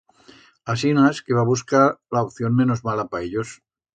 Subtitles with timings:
[0.73, 1.83] Asinas que va buscar
[2.17, 3.55] la opción menos mala pa ellos.